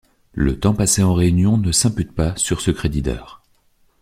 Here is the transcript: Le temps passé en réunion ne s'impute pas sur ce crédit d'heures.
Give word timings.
Le 0.33 0.59
temps 0.59 0.73
passé 0.73 1.03
en 1.03 1.13
réunion 1.13 1.59
ne 1.59 1.71
s'impute 1.71 2.11
pas 2.11 2.35
sur 2.35 2.59
ce 2.61 2.71
crédit 2.71 3.03
d'heures. 3.03 3.43